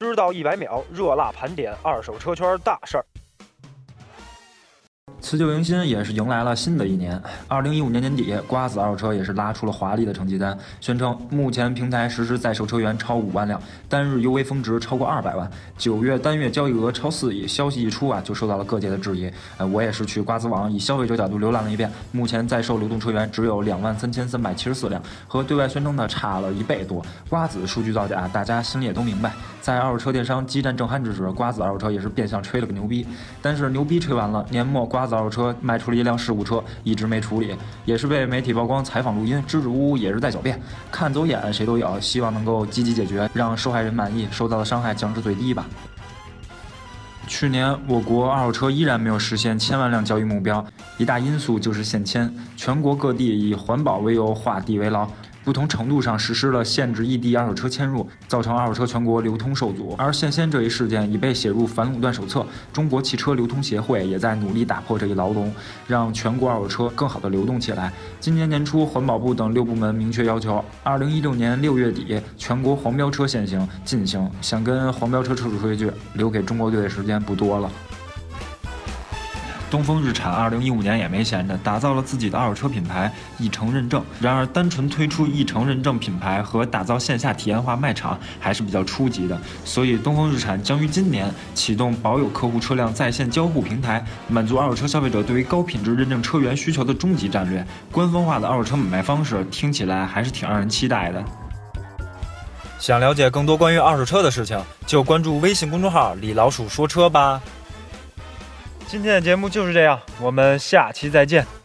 [0.00, 3.04] 知道一百秒热辣盘点二手车圈大事儿。
[5.28, 7.20] 辞旧迎新也是迎来了新的一年。
[7.48, 13.60] 二零一五年年底，瓜子二手车也是拉出了华丽的成绩单，宣称目前平台实时在售车源超五万辆，
[13.90, 15.46] 单日 UV 峰值超过二百万，
[15.76, 17.46] 九月单月交易额超四亿。
[17.46, 19.30] 消息一出啊，就受到了各界的质疑。
[19.58, 27.04] 呃，我也是去瓜子网以消费者角度浏览了一遍，目前在售流动车源只有两万三千三百七十四辆，和对外宣称的差了一倍多。
[27.28, 29.30] 瓜子数据造假，大家心里也都明白。
[29.60, 33.06] 在二手车电商激战正酣之时，瓜子二手车也是变相吹了个牛逼。
[33.42, 40.60] 但是牛逼吹完了，年末瓜子二手车卖出了一辆事故车，一直没处理，也是被媒体曝光采访录音，支支吾吾也是在狡辩。
[40.92, 45.66] 看走眼谁都有，希望能够积极解决，让受害人满意，受到的伤害降至最低吧。
[47.26, 50.64] 去年我国二手车依然没有实现千万辆交易目标，
[50.96, 55.06] 一大因素就是限迁，全国各地以环保为由画地为牢。
[55.48, 59.94] 不同程度上实施了限制异地二手车迁入，造成二手车全国流通受阻。
[59.96, 65.50] 而限迁这一事件已被写入反垄断手册，中国汽车流通协会也在努力打破这一牢笼，
[65.86, 67.90] 让全国二手车更好的流动起来。
[68.20, 74.30] 今年年初，环保部等六部门明确要求，二零一六年六月底全国黄标车限行禁行。
[74.42, 77.70] 想跟黄标车车主说一句，留给中国队的时间不多了。
[79.70, 84.02] 东风日产二零一五年也没闲着，打造了自己的二手车品牌一成认证。
[84.20, 89.38] 然而，单纯推出一成认证品牌和打造线下体验化卖场还是比较初级的。
[89.64, 97.66] 所以，东风日产将于今年启动保有客户车辆在线交互平台，满足二手车消费者对于高品质认证车源需求的终极战略。
[97.92, 101.22] 官方化的二手车买卖方式听起来还是挺让人期待的。
[102.78, 107.40] 想了解更多关于二手车的事情，就关注微信公众号“李老鼠说车”吧。
[108.90, 111.57] 今天的节目就是这样，我们下期再见。